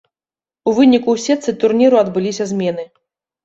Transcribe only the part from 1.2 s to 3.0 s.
сетцы турніру адбыліся змены.